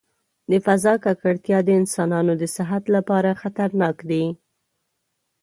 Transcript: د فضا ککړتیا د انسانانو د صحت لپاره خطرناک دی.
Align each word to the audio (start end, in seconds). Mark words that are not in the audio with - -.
د 0.51 0.53
فضا 0.65 0.93
ککړتیا 1.03 1.59
د 1.65 1.69
انسانانو 1.79 2.33
د 2.41 2.43
صحت 2.55 2.83
لپاره 2.95 3.37
خطرناک 3.41 3.97
دی. 4.09 4.25